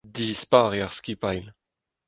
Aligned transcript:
Dispar 0.15 0.69
eo 0.77 0.83
ar 0.85 0.93
skipailh. 0.97 1.49